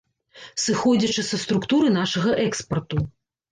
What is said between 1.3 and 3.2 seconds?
структуры нашага экспарту.